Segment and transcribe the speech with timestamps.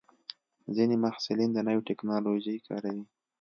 [0.75, 3.03] ځینې محصلین د نوې ټکنالوژۍ کاروي.